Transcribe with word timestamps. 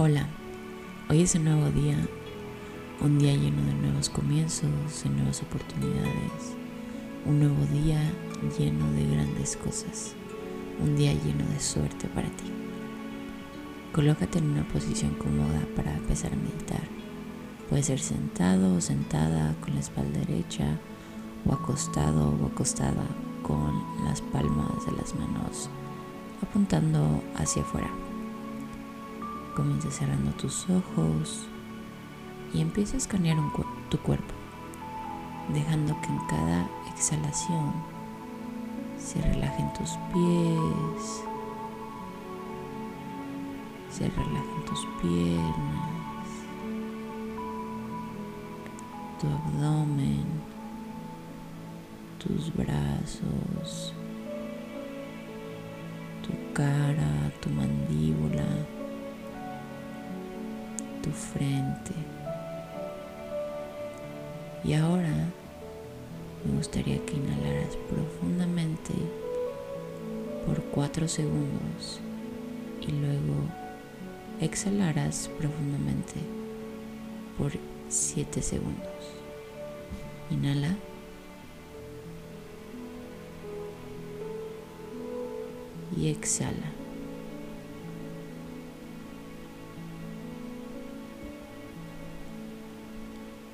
Hola, 0.00 0.28
hoy 1.10 1.22
es 1.22 1.34
un 1.34 1.46
nuevo 1.46 1.70
día, 1.70 1.96
un 3.00 3.18
día 3.18 3.34
lleno 3.34 3.60
de 3.64 3.74
nuevos 3.74 4.08
comienzos, 4.08 4.70
de 5.02 5.10
nuevas 5.10 5.42
oportunidades, 5.42 6.54
un 7.26 7.40
nuevo 7.40 7.66
día 7.72 8.00
lleno 8.56 8.92
de 8.92 9.04
grandes 9.08 9.56
cosas, 9.56 10.14
un 10.80 10.94
día 10.94 11.12
lleno 11.14 11.44
de 11.52 11.58
suerte 11.58 12.06
para 12.14 12.28
ti. 12.28 12.44
Colócate 13.92 14.38
en 14.38 14.52
una 14.52 14.68
posición 14.68 15.16
cómoda 15.16 15.66
para 15.74 15.92
empezar 15.96 16.32
a 16.32 16.36
meditar. 16.36 16.84
Puede 17.68 17.82
ser 17.82 17.98
sentado 17.98 18.76
o 18.76 18.80
sentada 18.80 19.56
con 19.60 19.74
la 19.74 19.80
espalda 19.80 20.20
derecha 20.20 20.78
o 21.44 21.52
acostado 21.54 22.38
o 22.40 22.46
acostada 22.46 23.04
con 23.42 23.82
las 24.04 24.20
palmas 24.20 24.86
de 24.86 24.92
las 24.92 25.12
manos 25.16 25.68
apuntando 26.40 27.20
hacia 27.34 27.62
afuera. 27.62 27.90
Comienza 29.58 29.90
cerrando 29.90 30.30
tus 30.34 30.70
ojos 30.70 31.48
y 32.54 32.60
empieza 32.60 32.94
a 32.94 32.98
escanear 32.98 33.36
tu 33.88 33.98
cuerpo, 33.98 34.32
dejando 35.52 36.00
que 36.00 36.06
en 36.06 36.18
cada 36.28 36.68
exhalación 36.94 37.72
se 38.96 39.20
relajen 39.20 39.72
tus 39.72 39.90
pies, 40.12 41.24
se 43.90 44.08
relajen 44.08 44.64
tus 44.64 44.86
piernas, 45.02 46.28
tu 49.20 49.26
abdomen, 49.26 50.24
tus 52.20 52.54
brazos, 52.54 53.92
tu 56.22 56.52
cara, 56.54 57.32
tu 57.40 57.50
mandíbula 57.50 58.77
frente. 61.12 61.92
Y 64.64 64.74
ahora 64.74 65.14
me 66.44 66.56
gustaría 66.56 67.04
que 67.04 67.16
inhalaras 67.16 67.76
profundamente 67.88 68.94
por 70.46 70.62
4 70.62 71.08
segundos 71.08 72.00
y 72.80 72.92
luego 72.92 73.34
exhalaras 74.40 75.30
profundamente 75.38 76.14
por 77.36 77.52
7 77.88 78.42
segundos. 78.42 78.88
Inhala. 80.30 80.76
Y 85.96 86.08
exhala. 86.08 86.77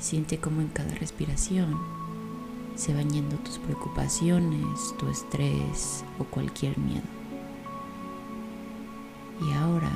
Siente 0.00 0.38
como 0.38 0.60
en 0.60 0.68
cada 0.68 0.94
respiración 0.94 1.76
se 2.76 2.94
van 2.94 3.10
yendo 3.10 3.36
tus 3.38 3.58
preocupaciones, 3.58 4.94
tu 4.98 5.08
estrés 5.08 6.04
o 6.20 6.24
cualquier 6.24 6.78
miedo. 6.78 7.02
Y 9.44 9.52
ahora 9.54 9.90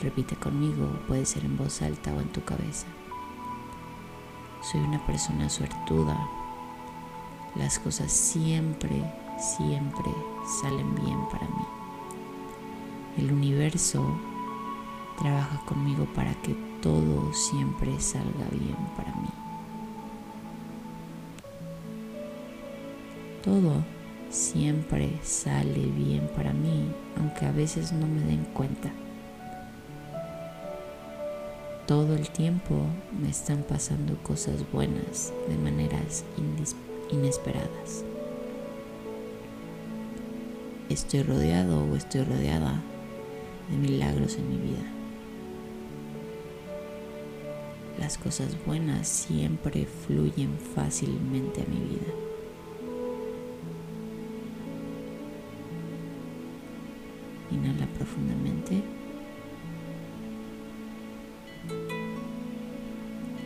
repite 0.00 0.36
conmigo, 0.36 0.88
puede 1.08 1.26
ser 1.26 1.44
en 1.44 1.56
voz 1.56 1.82
alta 1.82 2.14
o 2.14 2.20
en 2.20 2.28
tu 2.28 2.44
cabeza. 2.44 2.86
Soy 4.62 4.80
una 4.80 5.04
persona 5.04 5.50
suertuda. 5.50 6.16
Las 7.56 7.80
cosas 7.80 8.12
siempre, 8.12 9.02
siempre 9.56 10.12
salen 10.62 10.94
bien 10.94 11.18
para 11.32 11.48
mí. 11.48 11.64
El 13.16 13.32
universo 13.32 14.06
trabaja 15.18 15.60
conmigo 15.66 16.06
para 16.14 16.32
que 16.42 16.54
todo 16.80 17.32
siempre 17.34 18.00
salga 18.00 18.46
bien 18.52 18.76
para 18.96 19.12
mí. 19.16 19.47
Todo 23.42 23.84
siempre 24.30 25.12
sale 25.22 25.86
bien 25.86 26.28
para 26.34 26.52
mí, 26.52 26.92
aunque 27.18 27.46
a 27.46 27.52
veces 27.52 27.92
no 27.92 28.06
me 28.06 28.20
den 28.22 28.44
cuenta. 28.52 28.90
Todo 31.86 32.16
el 32.16 32.28
tiempo 32.30 32.74
me 33.18 33.30
están 33.30 33.62
pasando 33.62 34.16
cosas 34.22 34.70
buenas 34.72 35.32
de 35.48 35.56
maneras 35.56 36.24
inesperadas. 37.10 38.04
Estoy 40.90 41.22
rodeado 41.22 41.84
o 41.84 41.96
estoy 41.96 42.24
rodeada 42.24 42.82
de 43.70 43.76
milagros 43.76 44.36
en 44.36 44.48
mi 44.50 44.56
vida. 44.56 44.84
Las 47.98 48.18
cosas 48.18 48.56
buenas 48.66 49.08
siempre 49.08 49.86
fluyen 49.86 50.58
fácilmente 50.74 51.62
a 51.62 51.66
mi 51.66 51.80
vida. 51.80 52.27
Inhala 57.50 57.86
profundamente. 57.86 58.82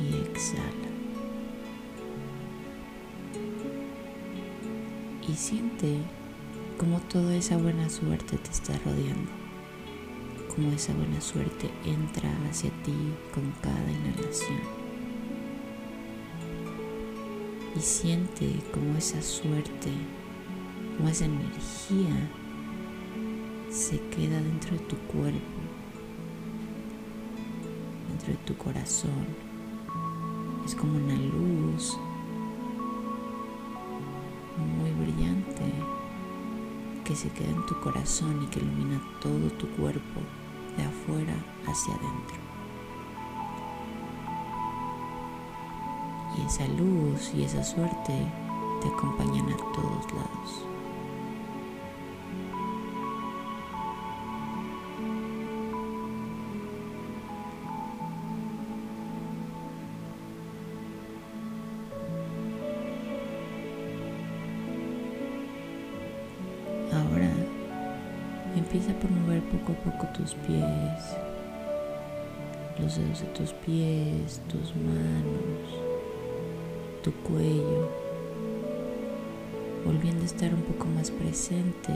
Y 0.00 0.14
exhala. 0.28 0.88
Y 5.28 5.34
siente 5.34 5.98
como 6.78 7.00
toda 7.00 7.34
esa 7.34 7.56
buena 7.56 7.88
suerte 7.88 8.36
te 8.36 8.50
está 8.50 8.78
rodeando. 8.84 9.30
Como 10.54 10.72
esa 10.72 10.92
buena 10.94 11.20
suerte 11.20 11.70
entra 11.84 12.30
hacia 12.48 12.70
ti 12.82 12.94
con 13.34 13.50
cada 13.62 13.90
inhalación. 13.90 14.60
Y 17.76 17.80
siente 17.80 18.62
como 18.72 18.96
esa 18.96 19.20
suerte, 19.20 19.90
como 20.96 21.08
esa 21.08 21.26
energía 21.26 22.30
se 23.76 24.00
queda 24.08 24.40
dentro 24.40 24.72
de 24.72 24.78
tu 24.84 24.96
cuerpo, 25.00 25.60
dentro 28.08 28.28
de 28.28 28.38
tu 28.46 28.56
corazón. 28.56 29.26
Es 30.64 30.74
como 30.74 30.96
una 30.96 31.14
luz 31.14 31.98
muy 34.78 34.90
brillante 34.92 35.64
que 37.04 37.14
se 37.14 37.28
queda 37.28 37.50
en 37.50 37.66
tu 37.66 37.78
corazón 37.80 38.42
y 38.42 38.46
que 38.46 38.60
ilumina 38.60 38.98
todo 39.20 39.50
tu 39.58 39.68
cuerpo 39.72 40.20
de 40.78 40.82
afuera 40.82 41.34
hacia 41.66 41.94
adentro. 41.96 42.36
Y 46.38 46.46
esa 46.46 46.66
luz 46.68 47.30
y 47.34 47.42
esa 47.42 47.62
suerte 47.62 48.26
te 48.80 48.88
acompañan 48.88 49.52
a 49.52 49.56
todos 49.74 50.12
lados. 50.14 50.75
Empieza 68.76 68.98
por 69.00 69.10
mover 69.10 69.42
poco 69.44 69.72
a 69.72 69.74
poco 69.76 70.06
tus 70.12 70.34
pies, 70.34 71.16
los 72.78 72.96
dedos 72.96 73.20
de 73.20 73.26
tus 73.28 73.52
pies, 73.54 74.42
tus 74.48 74.76
manos, 74.76 75.80
tu 77.02 77.10
cuello, 77.22 77.88
volviendo 79.82 80.22
a 80.22 80.26
estar 80.26 80.52
un 80.52 80.60
poco 80.60 80.86
más 80.88 81.10
presente 81.10 81.90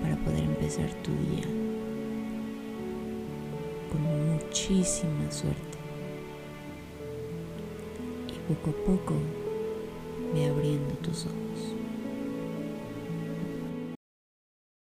para 0.00 0.14
poder 0.18 0.44
empezar 0.44 0.88
tu 1.02 1.10
día 1.10 1.48
con 3.90 4.34
muchísima 4.34 5.28
suerte. 5.32 5.78
Y 8.28 8.54
poco 8.54 8.70
a 8.70 8.84
poco 8.84 9.14
ve 10.32 10.46
abriendo 10.46 10.94
tus 11.02 11.26
ojos. 11.26 11.75